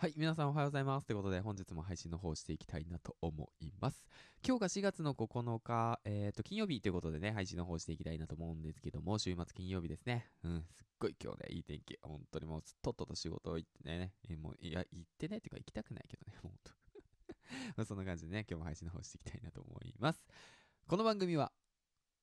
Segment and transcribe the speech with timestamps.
[0.00, 1.06] はい、皆さんおはようございます。
[1.06, 4.06] ということで、本日も配信の方していきたいなと思います。
[4.42, 10.30] 今日が4月の9日、えっ、ー、と、金曜日ということでね、配信の方していきたいなと思うんですけども、週末金曜日ですね。
[10.42, 11.98] うん、すっごい今日ね、いい天気。
[12.00, 16.52] 本当にもう、とっとと仕事を行ってね、えもう、いや、行ってね、っていうか行きたくないけどね、もう
[17.74, 17.84] ほんと。
[17.84, 20.24] そんな感じでね、今日も配信の方していきたいなと思います。
[20.86, 21.52] この番組は、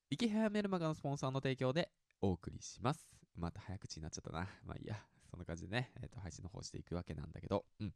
[0.09, 1.91] 池早メルマガのスポンサーの提供で
[2.21, 3.07] お送りします。
[3.36, 4.50] また早口になっちゃったな。
[4.66, 4.98] まあいいや。
[5.30, 7.94] そんな感じでね、えっ、ー、と、配信の方していくわけなんだけど、うん。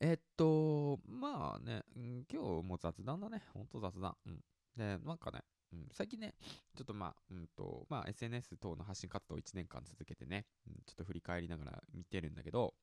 [0.00, 1.82] えっと、まあね、
[2.30, 3.42] 今日も雑談だね。
[3.52, 4.16] ほんと雑談。
[4.26, 4.40] うん。
[4.76, 6.34] で、なんかね、うん、最近ね、
[6.76, 12.74] ちょっとまあ、うんと、まあ SNS 等の発信活動を1年間続けてね、うん、ちょっと振り返りながら見てるんだけど、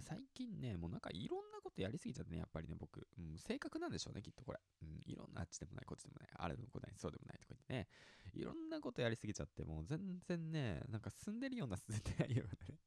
[0.00, 1.41] 最近ね、もうなんかいろん
[1.72, 4.60] ことやりすぎちゃってね、やっぱりね、僕、うん、性格なんでしょうね、きっとこれ。
[4.82, 7.88] うん、いろんなあっちでもない、こっちでもない、あれでもない、そうでもないとか言ってね、
[8.34, 12.78] いろんなことやりすぎちゃって、もう全然ね、なんか進んでるような進んでないようなね。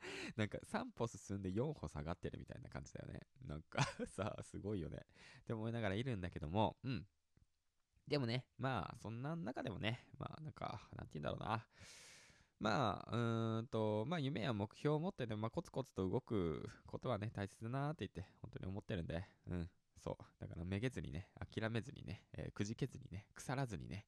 [0.36, 3.20] なんか3歩進んで4歩下がってるみたいな感じだよね。
[3.42, 5.06] なんか さあ、すごいよね。
[5.40, 7.06] って思いながらいるんだけども、うん。
[8.06, 11.66] でもね、まあ、そんな中でもね、まあ、なんか、なんて言うんだろうな。
[12.58, 20.24] まあ、うーんと、まあ、夢や目標を持ってね、まあ、コツコツと動くことはね、大切だなって言って、本当に思ってるんで、うん、そう。
[20.40, 24.06] だから、めげずにね、諦めずにね、えー、くじけずにね、腐らずにね、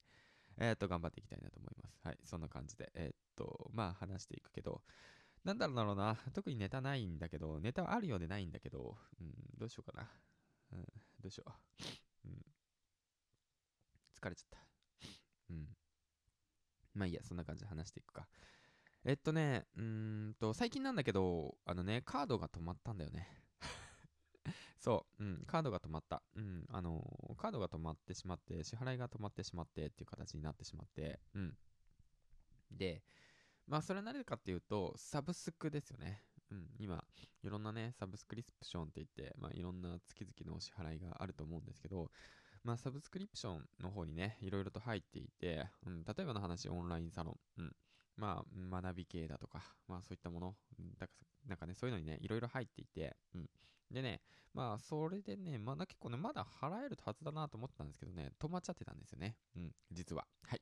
[0.57, 1.99] えー、っと、頑張っていきたいなと思います。
[2.03, 4.81] はい、そんな感じで、えー、っと、まあ、話していくけど、
[5.43, 10.09] なんだろうな、特にネタないんだけど、ネタはあるようでないんだけど、うん、どうしようかな。
[10.71, 10.85] うん、
[11.21, 12.27] どうしよう。
[12.27, 12.45] うん。
[14.13, 14.68] 疲れちゃった。
[16.99, 18.27] まあいいや、そんな感じで話していくか。
[19.05, 23.25] えっとね、うーんと、最近なんだけど、あのね、カードが止まったんだよね。
[24.79, 26.21] そう、うん、カードが止まった。
[26.35, 27.01] うん、あの、
[27.37, 31.57] カードが止まってしまって、支払いが止まってしまってっていう形になってしまって、うん。
[32.71, 33.01] で、
[33.65, 36.25] まあ、それは何かっていうと、サブスクですよね。
[36.51, 37.01] うん、今、
[37.43, 42.11] いろんなね、サブスクリプションって言って、まあ、いろんな月々のお支払いがあると思うんですけど、
[42.63, 47.75] まあ、サブスクリプションの方にね、いろいろと入っていて、うん、例えばの話、オンラインサロン、うん、
[48.17, 50.55] まあ、学び系だとか、まあ、そういったもの、
[50.97, 51.13] だか
[51.47, 53.49] なんかね、そういうのにね、いろいろ入っていて、うん。
[53.91, 54.21] でね、
[54.53, 59.35] まあ、それでね、まだ結構ね、まだ払えるはずだなと思ったんですけどね、止まっちゃってたんですよね。
[59.55, 60.25] うん、実は。
[60.43, 60.61] はい。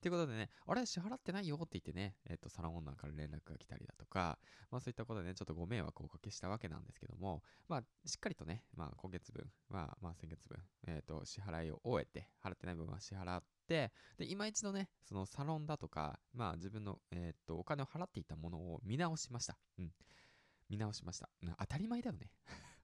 [0.00, 4.38] ということでね、あれ支払ってないよって言ってね、えっ、と、サロンオーナーから連絡が来たりだとか、
[4.70, 19.58] まあそういったことでね、ちょっとご迷惑をおかけしたわけなんですけども、まあしっかりとね、まあ今月分は、まあ先月分、えっ、と、支払いを終えて、払ってない分は支払って、で、今一度ね、そのサロンだとか、まあ自分の、えっ、と、お金を払っていたものを見直しました。
[19.78, 19.90] うん。
[20.70, 21.28] 見直しました。
[21.58, 22.30] 当たり前だよね。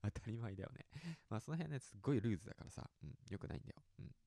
[0.03, 0.87] 当たり前だよね。
[1.31, 3.83] まあその辺ね、すっごいルーズだからさ、うん、よくないんだよ。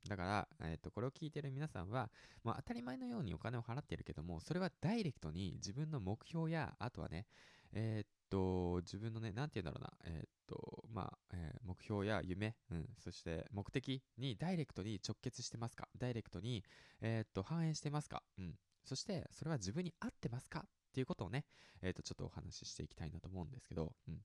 [0.10, 2.10] だから、えっ、と、これを聞いてる皆さんは、
[2.44, 7.28] まあ当たり前のようにお金を払ってるけども、それはダイレクトに自分の目標や、あとはね、
[7.72, 15.88] えっ、と、自分のね、なんて言うんだろうな、えっ、と、まあ、えー、目標や夢、うん、そして目的にダイレクトに直結してますか？
[15.98, 16.64] ダイレクトに、
[17.02, 18.24] えっと、反映してますか？
[18.38, 18.56] うん。
[18.84, 20.62] そして、それは自分に合ってますか？
[20.62, 21.46] っていうことをね、
[21.82, 24.22] えっ、と、ちょっとお話ししていきたいなと思うんですけど、うん。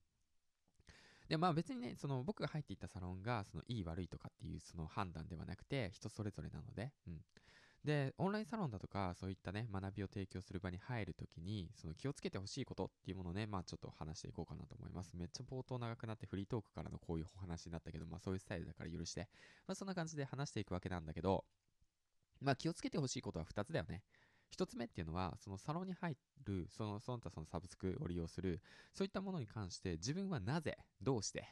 [1.27, 7.21] で、まあ別にね、その僕が入っていったサロンが、そのいい悪いとかっていうその判断ではなくて、人それぞれなので、うん。
[7.83, 15.11] で、オンラインサロンだとか、そういったね、学びを提供する場に入るときに、その気をつけてほしいことっていうものをね、まあちょっと話していこうかなと思います。
[15.15, 19.29] めっちゃ冒頭長くなってフリートークからのこういうお話になったけど、まあそういうスタイルだから許して、
[19.67, 21.45] まあそんな感じで話していくわけなんだけど、
[22.41, 24.01] まあ気をつけてほしいことは2つだよね。
[24.49, 28.61] 一つ目っていうのは、そのサロンに入る、その、その他そのサブスクを利用する、
[28.93, 31.47] そういったものに関して自分はなぜ、どうして、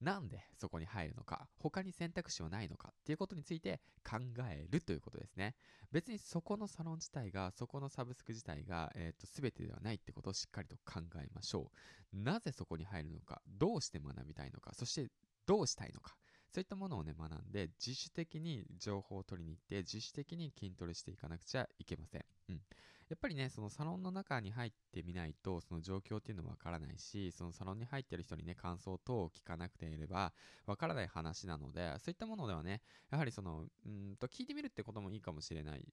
[0.00, 4.18] なんでそこに入るのか、他に選択肢はないのかっていうことについて考
[4.48, 5.56] えるということですね。
[5.90, 11.70] 別にそこのサロン自体が、そこのサブスク自体が、えっ、ー、と、すべてではないってことをしっかりと考えましょ
[12.12, 12.16] う。
[12.16, 15.10] なぜそこに入るのか、どうして学びたいのか、そして
[15.46, 16.14] どうしたいのか。
[16.50, 22.24] そういったものをね、学んで、自主的に情報を取りに行って、自主的に筋トレしていかなくちゃいけません。
[22.48, 22.62] うん。
[23.08, 30.32] やっぱりね、そのサロンの中に入ってみないと、その状況っていうのもわからないし、そのサロンに入ってる人にね、感想等を聞かなくていれば、
[30.66, 35.86] わからない話なので、そういったものではね、やはりその、うんと、聞いてみるってこともいいかもしれない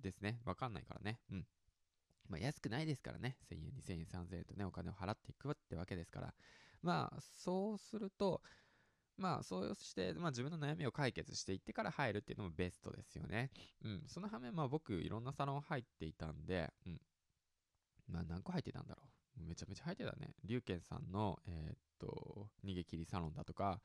[0.00, 0.40] ですね。
[0.44, 1.20] わかんないからね。
[1.30, 1.46] うん。
[2.28, 3.36] まあ、安くないですからね。
[3.48, 6.34] 1000円、2000円、3000円とね、お金を払っていくってわけですから。
[6.82, 8.42] まあ、そうすると、
[9.16, 13.50] まあ、そうして、まあ自分の悩みを解決していってから入るっていうのもベストですよね。
[13.84, 14.02] うん。
[14.06, 17.00] その反面、まあ僕、いろんなサロン入っていたんで、うん。
[18.08, 19.02] まあ何個入ってたんだろ
[19.40, 19.44] う。
[19.48, 20.34] めちゃめちゃ入ってたね。
[20.44, 23.80] 龍賢さんの、えー、っと、逃げ切りサロンだとか、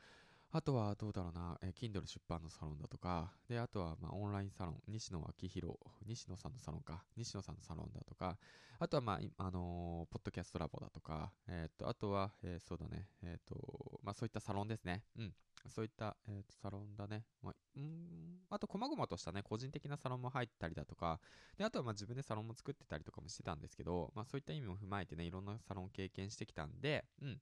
[0.53, 8.37] あとはどうだろうな、えー、Kindle 出版のサロンだとか、で、あとはまあオンラインサロン、西野昭弘、西野さんのサロンか、西野さんのサロンだとか、
[8.77, 15.03] あとはまあ、あのー、ポッドキャストラボだとか、えっ、と、あとは、えー、そうだね、えっ、と、まあそういったサロンですね。
[15.17, 15.33] うん。
[15.69, 17.23] そういった、えー、とサロンだね。
[17.41, 18.39] まあ、うん。
[18.49, 21.21] あと、細々としたね、個人的なサロンも入ったりだとか、
[21.57, 27.39] で、あとはまあ自分でサロンも作ってたりとかもしてたんですけど、まあそういった意味も踏まえてね、いろんなサロン経験してきたんで、うん。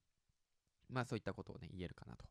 [0.89, 2.25] まあそういったことをね、言えるかなと。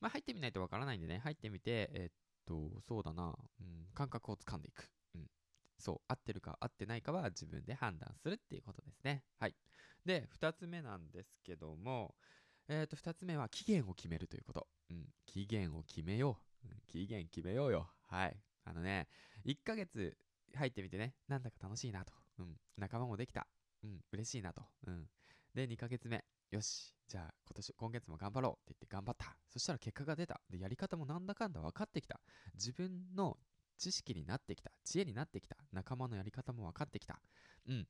[0.00, 2.12] まあ、入ってみないとわからないんでね、入ってみて、えー、っ
[2.46, 4.90] と、そうだな、うん、感覚をつかんでいく。
[5.14, 5.26] うん。
[5.78, 9.24] そう、合ってるか合ってないかは自分で判断するっていうことですね。
[9.38, 9.54] はい。
[10.04, 12.14] で、二つ目なんですけども、
[12.68, 14.66] えー、っと、二つ目は期限を決めるということ。
[14.90, 15.06] うん。
[15.26, 16.86] 期限を決めよう。
[16.86, 17.88] 期限決めようよ。
[18.08, 18.36] はい。
[18.64, 19.08] あのね、
[19.44, 20.16] 1ヶ月
[20.54, 22.12] 入ってみてね、なんだか楽しいなと。
[22.38, 22.56] うん。
[22.76, 23.46] 仲間もできた。
[23.84, 24.00] うん。
[24.12, 24.62] 嬉しいなと。
[24.86, 25.06] うん。
[25.54, 26.24] で、2ヶ月目。
[26.50, 29.36] よし、じゃあ今年、今月も頑張ろうって言って頑張った。
[29.48, 30.40] そしたら結果が出た。
[30.48, 32.20] で、やり方もなんだかんだ分かってきた。
[32.54, 33.36] 自分の
[33.78, 34.70] 知識になってきた。
[34.84, 35.56] 知恵になってきた。
[35.72, 37.20] 仲間のやり方も分かってきた。
[37.68, 37.86] うん。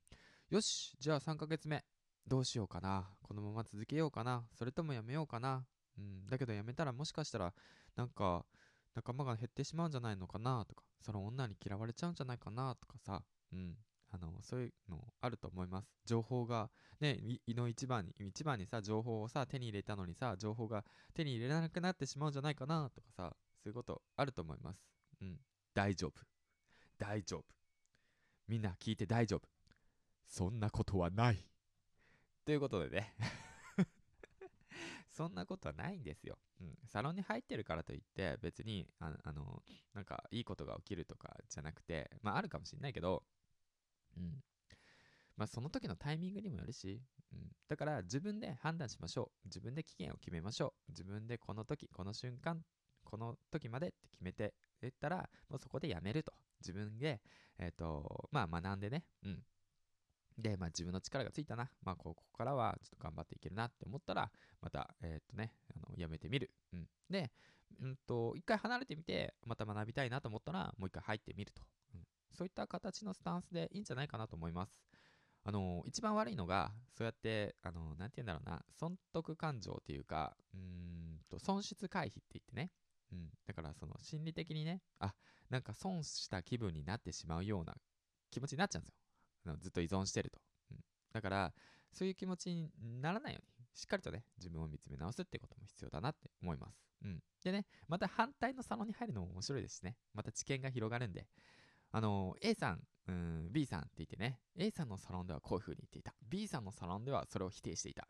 [0.50, 1.84] よし、じゃあ3ヶ月目。
[2.26, 3.10] どうしようかな。
[3.22, 4.44] このまま続けようかな。
[4.54, 5.64] それともやめようかな。
[5.98, 6.26] うん。
[6.26, 7.54] だけどやめたらもしかしたら、
[7.94, 8.44] なんか、
[8.94, 13.22] 仲間が減ってしまうんじゃないのかなとか、その女に嫌われちゃうんじゃないかなとかさ。
[13.52, 13.76] うん。
[14.10, 15.88] あの、そういうのあると思います。
[16.04, 16.70] 情報が、
[17.00, 24.82] ね、胃の一番に、一番にさ、情報をさ、手に入れたのにさ、情報が手に入れなくなってしまうんじゃないかなとかさ、そういうことあると思います。
[25.20, 25.38] うん。
[25.74, 26.12] 大丈夫。
[26.98, 27.44] 大丈夫。
[28.48, 29.42] みんな聞いて大丈夫。
[30.24, 31.44] そんなことはない。
[32.44, 33.12] ということでね
[35.10, 36.38] そんなことはないんですよ。
[36.60, 36.78] うん。
[36.86, 39.62] サロンに入ってるからといって、別に、ああの、
[39.94, 43.24] なんか、いいことが起きるとかじゃなくて、まあ、あるかもしんないけど、
[45.36, 47.02] まあ、その時のタイミングにもよるし、
[47.32, 47.50] うん。
[47.68, 49.48] だから自分で判断しましょう。
[49.48, 50.92] 自分で期限を決めましょう。
[50.92, 52.62] 自分でこの時、この瞬間、
[53.04, 56.32] この時までって決めて言ったら、もうそこでやめると。
[56.60, 57.20] 自分で、
[57.58, 59.42] えっ、ー、と、まあ学んでね、うん。
[60.38, 61.70] で、まあ自分の力がついたな。
[61.82, 64.30] まあここからはちょっと頑張っていけるなって思ったら、
[64.62, 66.50] また、えっ、とね、あの、やめてみる。
[66.72, 66.88] うん。
[67.10, 67.30] で、
[67.80, 71.62] うんと、一回離れてみて、また学びたいなと思ったら、もう一回入ってみると。
[72.36, 74.76] そういった形のスタンスでいいんじゃないかなと思います。
[75.48, 82.72] あの、一番悪いのが、そうやって、あの、なんて言うんだろうな、損得感情っていうか、うんと、損失回避って言ってね、
[83.12, 85.14] うん、だからその心理的にね、あ、
[85.48, 87.76] なんか損した気分になってしまうような
[88.32, 88.94] 気持ちになっちゃうんですよ。
[89.46, 90.40] あのずっと依存してると。
[90.72, 90.78] うん、
[91.12, 91.54] だから、
[91.92, 92.68] そういう気持ちに
[93.00, 96.82] ならないように、しっかりとね、自分を見つめ直すってことも必要だなって思います。
[97.04, 97.22] うん。
[97.44, 99.96] でね、また反対のサロンに入るのも面白いですしね。
[100.12, 101.28] また知見が広がるんで、
[101.96, 106.12] あの、A さん、うん、B さんって言ってね、A さんのサロンではこういう風に言っていた。
[106.28, 108.06] B さんのサロンではそれを否定していた。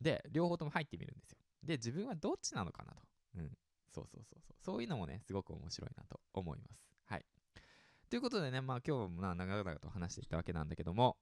[0.00, 1.38] で、両方とも入ってみるんですよ。
[1.62, 2.98] で、自分はどっちなのかなと。
[3.36, 3.50] うん。
[3.90, 4.56] そうそうそうそう。
[4.58, 6.90] そういうのもね、すごく面白いなと思います。
[7.04, 7.26] はい。
[8.08, 11.18] ということでね、まあ今日も長々と話してきたわけなんだけども、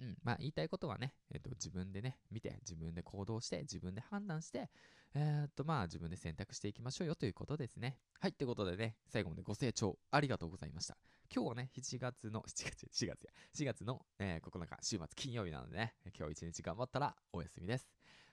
[0.00, 4.70] うん、まあ言いたいことはね、えっ、ー、と自分でね、見て、自分で行動して、自分で判断して、
[5.14, 7.98] えっ、とまあ自分で選択していきましょうよということですね。
[8.20, 10.96] はい、ということでね、最後までご清聴ありがとうございました。
[11.34, 17.88] 今日はね、7月の、 7月、4月や、4月の、えー、9日、週末金曜日なのでね、今日一日頑張ったらお休みです。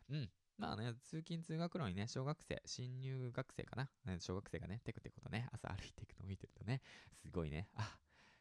[0.10, 0.32] うん。
[0.58, 6.82] まあね、通勤通学路にね、小学生、新入学生かな、小学生がね、テクテクとね、朝歩いていくのを見てるとね、
[7.22, 8.00] すごいね、あ、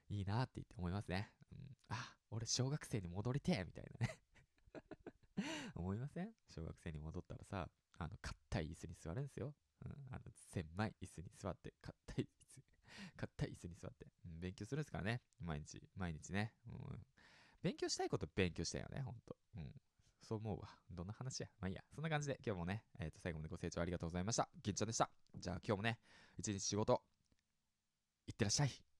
[0.08, 1.32] いいなって言って思いますね。
[1.50, 4.18] うん、あ、俺小学生に戻りてえみたいなね
[5.74, 6.32] 思いません？
[6.50, 7.68] 小学生に戻ったらさ、
[7.98, 9.54] あの、硬い椅子に座るんですよ。
[9.84, 10.20] うん、あの、
[10.52, 12.62] 狭い椅子に座って、硬い椅子、
[13.16, 15.22] 硬い椅子に座って、うん、勉強するんですからね。
[15.40, 16.54] 毎日、毎日ね。
[16.66, 17.06] うん、
[17.62, 19.36] 勉強したいこと勉強したよね、ほんと。
[19.56, 19.74] うん。
[20.22, 20.78] そう思うわ。
[20.90, 21.50] どんな話や。
[21.58, 21.84] まあいいや。
[21.94, 24.48] そんな感じで今日もね、えっ、ー、と、最後までご清聴ありがとうございました。
[24.62, 25.10] 銀ちゃんでした。
[25.34, 26.00] じゃあ今日もね、
[26.38, 27.02] 一日仕事、
[28.26, 28.93] いってらっしゃい。